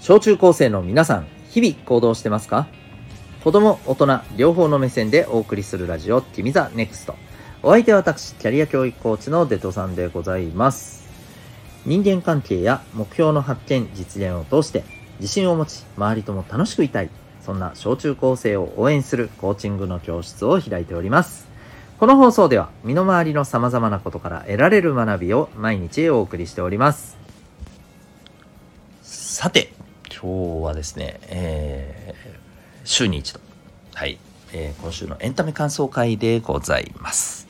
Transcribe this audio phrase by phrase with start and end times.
[0.00, 2.68] 小中高生の皆さん、日々行動してますか？
[3.44, 7.16] 子供、大人、両方の目線でお送りするラジオ、君ザネクスト。
[7.62, 11.06] お相手は私、キャリア教育コーチのデトさんでございます。
[11.84, 14.84] 人間関係や目標の発見、実現を通して、
[15.20, 17.10] 自信を持ち、周りとも楽しくいたい。
[17.44, 21.46] そんな小中高生を応援するコーチングの教室を開いております。
[21.98, 27.18] この放送では、身の回りの様々なことから得られる学びを毎日お送りしております。
[29.02, 29.74] さて、
[30.20, 32.40] 今日はですね、えー
[32.84, 33.40] 週に一度、
[33.94, 34.18] はい、
[34.52, 37.46] えー今週のエンタメ感想会でございます。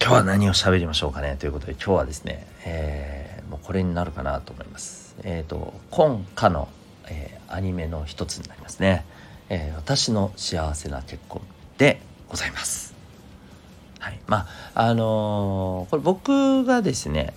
[0.00, 5.16] 今日は何を喋りましょうかねということで、今日はですね、えーもうこれになるかなと思います。
[5.22, 6.68] えっ、と、今夏の、
[7.08, 9.06] えーアニメの一つになりますね。
[9.48, 11.40] えー私の幸せな結婚
[11.78, 12.92] でございます。
[13.98, 17.32] はい、まああのーこれ僕がですね、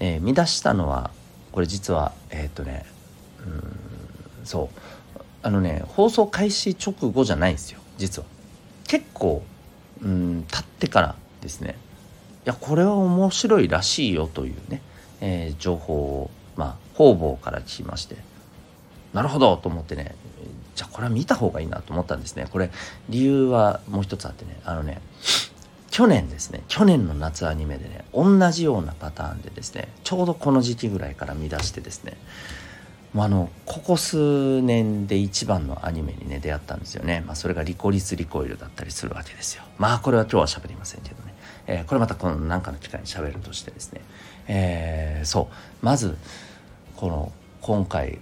[0.00, 1.10] えー見出したのは
[1.50, 2.91] これ実はえーっ、とね
[3.46, 3.76] うん
[4.44, 5.20] そう。
[5.42, 8.26] あのね放送開始直後じゃないんですよ実は。
[8.86, 9.42] 結構
[10.02, 11.76] うん経ってからですね。
[12.44, 14.82] いやこれは面白いらしいよというね、
[15.20, 18.16] えー情報をまあ方々から聞きまして。
[19.12, 20.14] なるほどと思ってね
[20.74, 22.46] じゃあこれは見た方がいいなと思ったんですね。
[22.50, 22.70] これ
[23.08, 25.00] 理由はもう一つあってねあのね
[25.90, 32.16] 去年ですね去年の夏アニメでね同じようなパターンでですねちょうどこの時期ぐらいから見出してですね
[33.14, 39.62] あのここ数年で一番のアニメにね出会ったんですよね、まあ、それが「リコリス・リコイル」だったりするわけですよ。
[39.76, 41.34] まあこれは今日は喋りませんけどね、
[41.66, 44.00] えーこれまたこの何かの機会に喋るとしてですね。
[44.48, 45.48] えーそ
[45.82, 45.84] う。
[45.84, 46.16] まず
[46.96, 48.18] この今回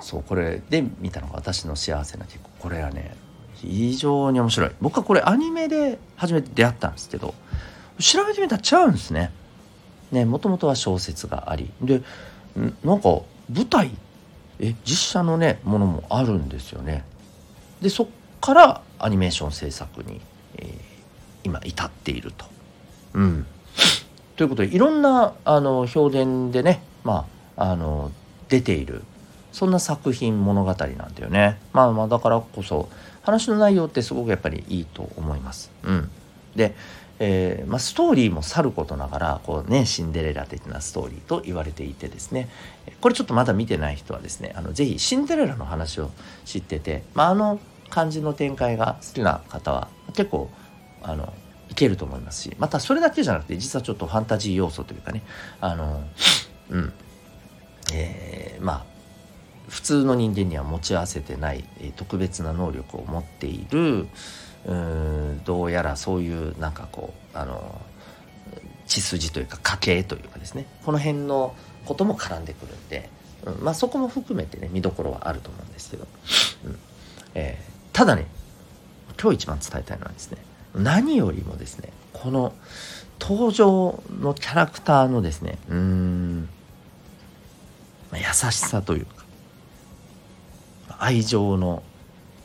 [0.00, 3.14] そうこれで見たのが私の幸せな結婚これはね
[3.54, 4.70] 非常に面白い。
[4.80, 7.34] 僕はこれアニメで初めて出会ったんですけど
[7.98, 9.32] 調べてみたら違うんですね。
[10.12, 11.70] ねもともとは小説があり。
[11.82, 11.96] で
[12.58, 13.20] んなんか
[13.52, 13.90] 舞台。
[14.60, 17.04] え実写のねものもあるんですよね。
[17.80, 18.06] でそっ
[18.40, 20.20] からアニメーション制作に、
[20.56, 20.88] えー
[21.44, 22.44] 今至っていると。
[23.14, 23.46] うん。
[24.36, 27.26] ということでいろんなあの表現でねま
[27.56, 28.12] ああの
[28.48, 29.02] 出ている
[29.50, 31.58] そんな作品物語なんだよね。
[31.72, 32.88] まあまあだからこそ
[33.22, 35.70] 話の内容ってすごくやっぱりいいと思います。
[35.84, 36.10] うん。
[36.54, 36.74] で、
[37.20, 42.48] えーまあ、ストーリーもさることながらこうねシンデレラ的なストーリーと言われていてですね。
[43.00, 46.10] これちょっとまだ見てない人はですねあのぜひシンデレラの話を
[46.44, 50.50] 知ってて、まあ、あの感じの展開が好きな方は結構
[51.02, 51.32] あの
[51.70, 55.22] いけると思いますしまたそれだけじゃなくて実はちょっとファンタジー要素というかね
[55.60, 56.02] あの
[56.70, 56.92] うん。
[57.92, 58.98] えーまあ
[59.68, 64.08] 普通の人間には持ち合わせてない、えー特別な能力を持っている
[64.68, 67.80] うんどうやらそういうなんかこうあの
[68.86, 70.66] 血筋というか家系というかですね。
[70.84, 71.54] この辺の
[71.86, 73.10] ことも絡んでくるんで、
[73.44, 76.06] うんまあそこも含めてね見どころはあると思うんですけど、
[76.64, 76.78] うん。
[77.34, 78.28] えーただね
[79.20, 80.38] 今日一番伝えたいのはですね
[80.72, 82.52] 何よりもですねこの
[83.18, 86.48] 登場のキャラクターのですねうん、
[88.12, 89.24] まあ優しさというか
[91.00, 91.82] 愛情の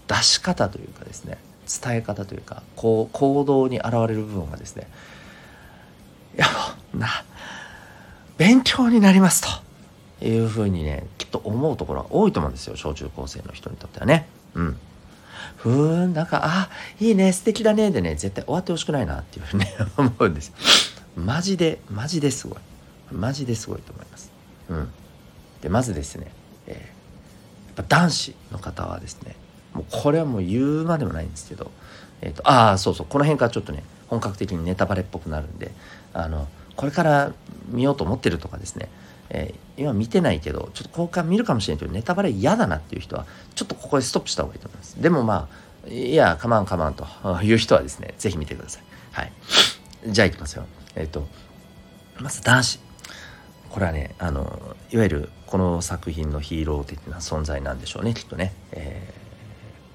[0.07, 1.37] 出し方というかですね
[1.67, 4.87] 伝え方というかこう行動に現れる部分がですね
[6.35, 6.47] いや
[6.93, 7.07] な
[8.37, 9.63] 勉強になります
[10.19, 14.27] というふうにねきっと思うところが多いと思うんですよ小中高生の人にとってはね。
[14.55, 14.77] うん。
[15.57, 16.69] ふーんなんかあ
[16.99, 20.51] いいね素敵だねでね絶対終わってほしくないなっていうふうにね 思うんです。
[21.15, 22.59] マジでマジですごい。
[23.11, 24.31] マジですごいと思います。
[24.69, 24.91] うん。
[25.61, 26.31] でまずですね、
[26.67, 27.03] えー
[27.75, 29.35] やっぱ男子の方はですね
[29.73, 31.71] もうこれはもう言うまでもないんですけど、
[32.21, 35.71] えー、とああそうそうこの辺からちょっとね本格的にネタバレっぽくなるんで
[36.13, 37.31] あのこれから
[37.67, 38.89] 見ようと思ってるとかですね、
[39.29, 43.25] えー今見てないけどちょっとここから見るかもしれないけどネタバレ嫌だなっていう人は
[43.55, 45.01] ちょっとここでストップした方がいいと思います。
[45.01, 45.47] でもま
[45.85, 47.05] あいやカマンカマンと
[47.43, 48.83] いう人はですねぜひ見てください。
[49.11, 49.31] はい。
[50.07, 50.65] じゃあいきますよ。
[50.95, 51.27] えっ、と
[52.19, 52.79] まず男子。
[53.71, 59.22] これはねあのいわゆるこの作品のヒーロー的な存在なんでしょうねきっとね、えー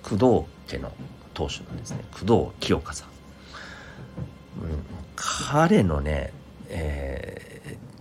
[0.08, 0.92] 工藤家の
[1.34, 2.04] 当主のですね。
[2.12, 4.82] 工藤清香さん、うん、
[5.16, 6.32] 彼のね、
[6.68, 7.48] えー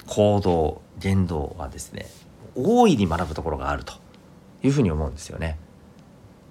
[0.08, 2.08] 行動言動はですね
[2.56, 3.94] 大いに学ぶところがあると
[4.64, 5.60] いうふうに思うんですよね。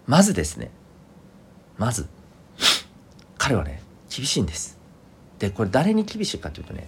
[0.07, 0.71] まずですね
[1.79, 2.07] まず
[3.39, 4.79] 彼はね厳しいんです。
[5.39, 6.87] でこれ誰に厳しいかというとね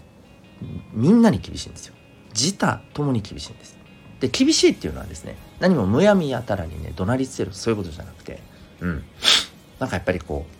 [0.93, 1.95] みんなに厳しいんですよ。
[2.33, 3.77] 自他ともに厳しいんです。
[4.21, 8.41] で厳しいっていうのはですね何もむやみやたらにね怒鳴りつけるそういうことじゃなくて
[8.81, 9.05] うん。
[9.79, 10.59] なんかやっぱりこう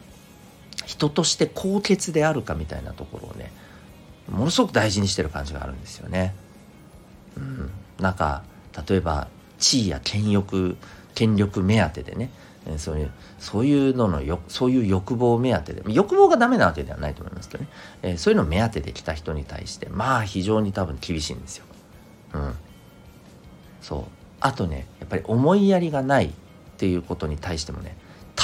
[0.87, 3.53] 人として高潔であるかみたいなところをね
[4.31, 6.35] ものすごく大事にしてる感じがあるんですよね。
[7.37, 8.43] うん、なんか
[8.89, 9.29] 例えば
[9.59, 10.77] 地位や権力
[11.15, 12.31] 権力目当てでね
[12.77, 17.71] そういうそういうののよそういう欲望目当てで欲望がダメなわけではないと思いますけどね、
[18.03, 21.65] えー、そういうの目当てで来た人に対してまあ非常に多分厳しいんですよ。
[22.35, 22.55] うん、
[23.81, 24.05] そう。
[24.41, 26.31] あとねやっぱり思いやりがないっ
[26.77, 27.97] ていうことに対してもね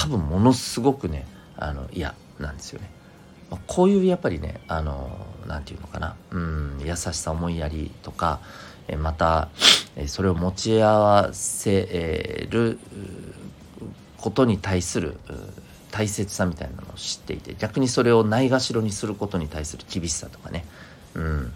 [0.05, 2.91] 多分ものすごくねあの嫌なんですよね。
[3.51, 5.09] まあ、こういうやっぱりねあの
[5.47, 6.15] なんていうのかな。
[6.31, 8.41] うん優しさ思いやりとか
[8.87, 9.49] えまた
[10.07, 12.79] それを持ち合わせる
[14.19, 15.17] ことに対する
[15.91, 20.67] 大切さみたいなのを知っていて逆にそれをないがしろにすることに対する厳しさとかね。
[21.15, 21.53] うん。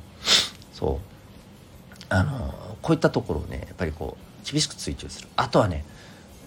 [0.72, 2.04] そう。
[2.08, 5.28] あのこういったところをねやっぱりこう厳しく追求する。
[5.36, 5.84] あとはね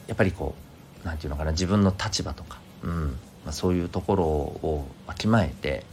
[0.08, 0.71] やっぱりこう
[1.04, 3.08] 何て言うのかな自分の立場とか、うん
[3.44, 5.84] まあ、そういうところをわきまえて、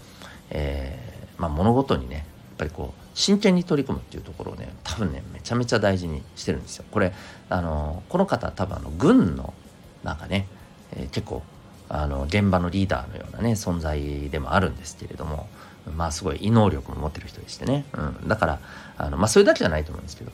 [0.51, 2.25] えーまあ、物事にねやっ
[2.59, 6.85] ぱりこう真剣に取り組むっていうところをね多分ねめちゃめちゃ大事にしてるんですよ。
[6.91, 7.13] これ
[7.49, 9.55] あのこの方多分あの軍の
[10.03, 10.47] なんかね、
[10.93, 11.43] えー、結構
[11.89, 15.49] あの現場のリーダーのようなね存在でもあるんですけれども
[15.97, 18.61] まあすごい異能力も持ってる人でしてね、うん、だから
[18.99, 20.33] あのまあそれだけじゃないと思うんですけど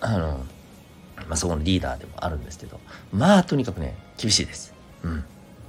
[0.00, 0.40] あの、
[1.28, 2.80] まあ、そこのリーダーでもあるんですけど
[3.12, 4.74] まあとにかくね厳しいです。
[5.02, 5.24] うん、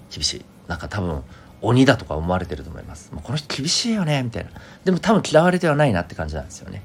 [0.09, 0.45] 厳しい。
[0.67, 1.23] なんか多分
[1.61, 3.11] 鬼だとか思われてると思います。
[3.13, 4.51] もうこの人厳しいよねみたいな。
[4.85, 6.81] でも多分嫌われてはないなって感じなんですよね。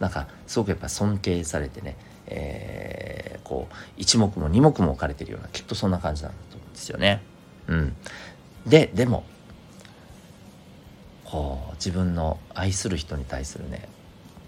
[0.00, 7.22] なんかすごくやっぱ尊敬されてね、えー、こう一目も二目も置かれてるようなきっとそんな感じなんだと思うんですよね。
[7.68, 7.96] うん。
[8.66, 9.24] ででも
[11.24, 13.88] こう自分の愛する人に対するね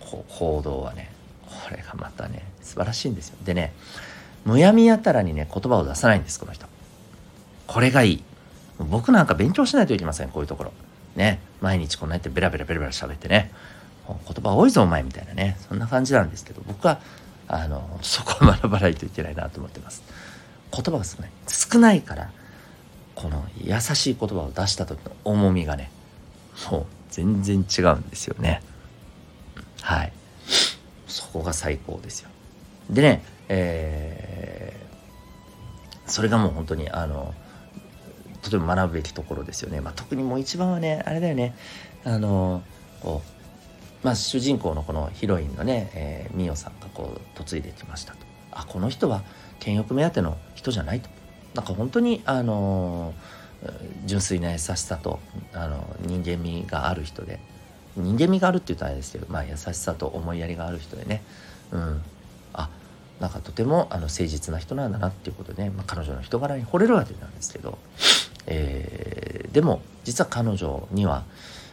[0.00, 1.12] こう行動はね
[1.46, 3.36] これがまたね素晴らしいんですよ。
[3.44, 3.72] でね
[4.44, 6.66] むやみやたらにね言葉を出さないんですこの人。
[7.66, 8.22] これがいい。
[8.78, 10.72] 僕なんか勉強しないといけませんこういうところ。
[11.16, 13.50] ね毎日こんなやってベラベラベラベラ喋ってね。
[14.06, 15.56] 言葉多いぞお前みたいなね。
[15.68, 17.00] そんな感じなんですけど僕は
[17.48, 20.02] あのそこを学ばないといけないなと思ってます。
[20.72, 21.30] 言葉が少ない。
[21.48, 22.30] 少ないから
[23.14, 25.90] この優しい言葉を出した時の重みがね
[26.70, 28.62] もう全然違うんですよね。
[29.80, 30.12] はい。
[31.16, 32.28] そこが最高ですよ
[32.90, 37.34] でねえー、それがもう本当にあの
[38.42, 39.80] とても学ぶべきところですよね。
[39.80, 41.56] まあ、特にもう一番はねあれだよね
[42.04, 42.62] あの
[43.00, 43.22] こ
[44.02, 48.18] う、まあ、主人公のこのヒロインのね、えー、ミオさんがこう嫁いできましたと。
[48.52, 49.22] あこの人は
[49.58, 51.08] 権欲目当ての人じゃないと。
[51.54, 53.14] なんか本当にあの
[54.04, 55.18] 純粋な優しさと
[55.52, 57.40] あの人間味がある人で
[57.96, 61.22] 人間味があるって言ったらあれですけど、まあ、優しさと思いやりがある人でね、
[61.72, 62.02] うん、
[62.52, 62.68] あ
[63.20, 67.78] なんかとてもあの誠実な人なんだなっていうことでね、まあ、彼女の人柄に惚れるわけなんですけど。
[68.46, 71.24] えー、でも実は彼女には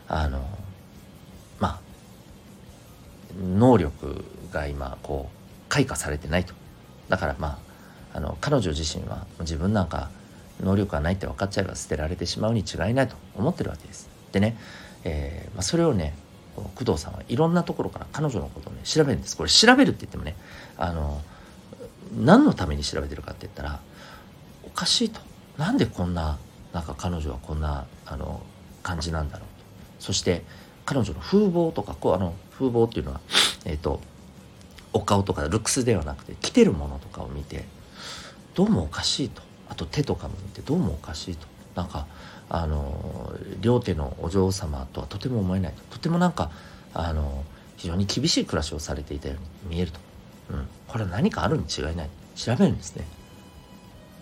[0.07, 0.45] あの
[1.59, 1.79] まあ
[3.41, 6.53] 能力が今こう開花されてないと。
[7.09, 7.59] だからま
[8.13, 10.09] ああの彼女自身は自分なんか
[10.61, 14.09] 能力がないって分かっちゃえば捨てられてしまうに違いないと思ってるわけです。
[14.31, 14.57] でね、
[15.03, 16.13] えーまあ、それをね
[16.55, 19.35] 工藤さんはいろんなところから彼女のことをね調べるんです。
[19.35, 20.35] これ調べるって言ってもね
[20.77, 21.21] あの
[22.15, 23.79] 何のために調べてるかって言ったら
[24.63, 25.19] おかしいと。
[25.57, 26.37] なんでこんな
[26.73, 28.41] なんか彼女はこんなあの
[28.81, 29.47] 感じなんだろう
[29.99, 30.05] と。
[30.05, 30.43] そして
[30.85, 33.21] 彼女の風貌とかこうあの風貌っていうのは
[33.65, 33.99] えっ、ー、と
[34.93, 37.65] お顔とかルックスではなくて着てるものとかを見て
[38.53, 39.41] どうもおかしいと。
[39.69, 41.47] あと手とかも見てどうもおかしいと。
[41.75, 42.05] なんか
[42.53, 45.95] あの両手のお嬢様とはとても思えないと。
[45.95, 46.51] とてもなんか
[46.93, 47.43] あの
[47.77, 49.99] 非常に厳しい暮らしをされていたように見えると、
[50.51, 52.09] うん、これは何かあるに違いない。
[52.35, 53.07] 調べるんですね。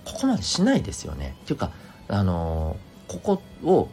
[0.06, 1.36] ここまでしないですよね。
[1.44, 1.72] っていうか
[2.08, 2.78] あの
[3.10, 3.90] ここを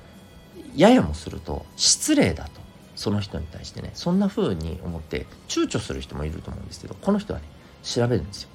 [0.77, 2.61] ややもすると失礼だと。
[2.95, 3.91] その人に対してね。
[3.95, 7.47] そんな風に思って躊躇する人もいると思うんですけどこの人はね
[7.83, 8.51] 調べるんですよ。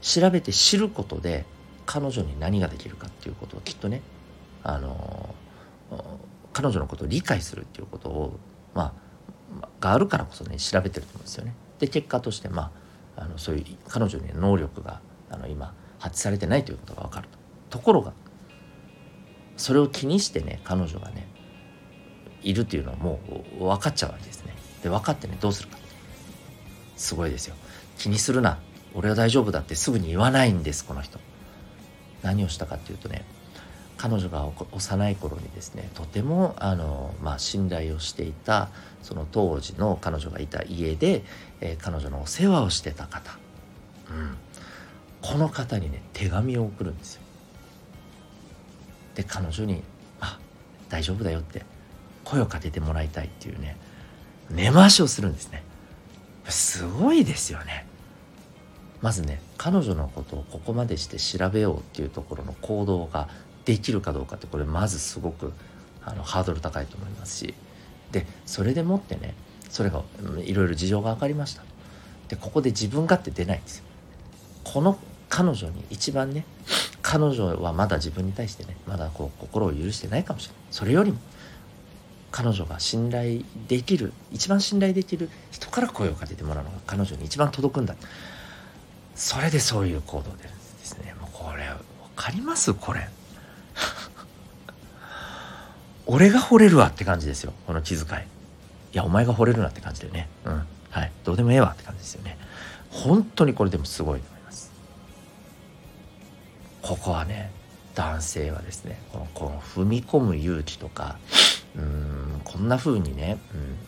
[0.00, 1.44] 調べて知ることで
[1.84, 4.00] 彼女に何ができるかっていうことをきっとね
[4.62, 5.34] あの
[6.52, 8.38] 彼女のことを理解するっていうことを
[8.74, 8.94] ま
[9.62, 11.54] あがあるからこそね調べてると思うんですよね。
[11.78, 12.70] で結果としてま
[13.16, 15.00] ああのそういう彼女に能力が
[15.30, 17.28] あの今発揮されてないということが分かる
[17.68, 17.78] と。
[17.78, 18.12] ところが
[19.56, 21.28] それを気にしてね彼女がね
[22.42, 23.20] いるっていうのはも
[23.58, 24.54] う分かっちゃうわけですね。
[24.82, 25.78] で分かってねどうするか。
[26.96, 27.54] すごいですよ。
[27.98, 28.58] 気にするな。
[28.94, 31.18] 俺は大丈夫だってすぐに言わないんですこの人。
[32.22, 33.24] 何をしたかっていうとね
[34.00, 38.70] 彼女が幼い頃にですねとてもあの、まあ、信頼をしていた
[39.02, 41.22] その当時の彼女がいた家で、
[41.60, 43.32] えー、彼女のお世話をしてた方、
[44.08, 44.36] うん、
[45.20, 47.22] この方にね手紙を送るんですよ。
[49.16, 49.82] で彼女に
[50.18, 50.38] 「あ
[50.88, 51.66] 大丈夫だよ」って
[52.24, 53.76] 声をかけてもらいたいっていうね
[54.48, 55.62] 根回しをするんですね。
[56.48, 57.84] すごいですよね。
[59.02, 63.28] まずね彼女のことをここまでして調べようっていうところの行動が
[63.70, 65.52] できるかどうかってこれまずすごく
[66.04, 67.54] あのハードル高いと思いますし。
[68.10, 69.34] でそれでもってね
[69.68, 70.02] それが
[70.44, 71.62] いろいろ事情が分かりました。
[72.26, 73.84] でここで自分勝手出ないんですよ。
[74.64, 74.98] この
[75.28, 76.44] 彼女に一番ね
[77.02, 80.62] 彼女はまだ自分に対してねまだこう心を許してないかもしれない。
[80.72, 81.18] それよりも
[82.32, 87.94] 彼女が信頼できる一番信頼できる人から声をかけてもらうのが彼女に一番届くんだ。
[89.14, 90.48] それでそういう行動でで
[90.84, 91.14] すね。
[91.20, 91.76] もうこれ分
[92.16, 92.74] かります？
[92.74, 93.08] これ。
[96.12, 97.52] 俺が惚れるわって感じですよ。
[97.68, 100.28] この気遣いいやお前が惚れるなって感じでね。
[100.44, 100.62] うん。
[100.90, 101.12] はい。
[101.22, 102.36] どうでもええわって感じですよね。
[102.90, 104.72] 本当にこれでもすごいと思います。
[106.82, 107.52] ここはね
[107.94, 111.16] 男性はですねこのこの踏み込む勇気とか
[111.76, 113.38] うんこんな風にね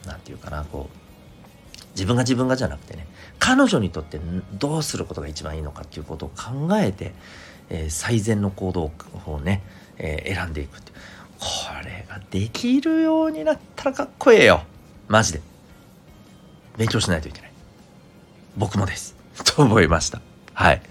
[0.06, 3.08] 何、うん、て言うかなこう自分が自分がじゃなくてね
[3.40, 4.20] 彼女にとって
[4.54, 7.14] どうすることが一番いいのかっていうことを考えて、
[7.68, 8.92] えー、最善の行動
[9.26, 9.62] をね、
[9.98, 10.92] えー、選んでいくって
[11.82, 14.62] れができるようになったらかっこええよ。
[15.08, 15.40] マジで。
[16.76, 17.52] 勉強しないといけない。
[18.56, 19.14] 僕もです。
[19.44, 20.20] と思いました。
[20.54, 20.82] はい。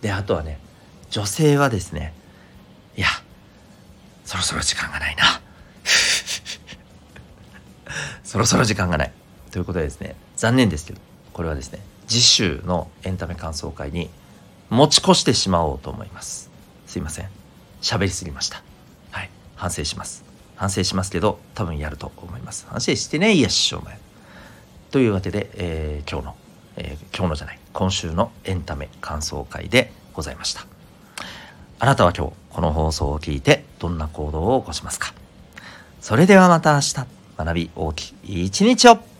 [0.00, 0.58] であとはね
[1.10, 2.12] 女性はですね
[2.96, 3.08] いや
[4.24, 5.40] そろそろ時間がないな。
[8.24, 9.12] そろそろ時間がない。
[9.50, 11.00] ということでですね残念ですけど
[11.32, 14.10] これはですね次週のエンタメ感想会に
[14.68, 16.50] 持ち越してしまおうと思います。
[16.86, 17.28] すいません。
[17.80, 18.73] 喋りすぎました。
[19.64, 20.22] 反省します。
[20.56, 22.66] 反省しますけど多分やると思います。
[22.68, 23.98] 反省してねいや師匠前。
[24.90, 26.36] というわけで、えー、今日の、
[26.76, 30.66] えー、今日のじゃない今週のエンタメ感想会でございました。
[31.78, 35.14] あなたは今日この放送を聞いてどんな行動を起こしますか？
[36.02, 37.06] それではまた明日。
[37.38, 39.13] 学び大きい一日を。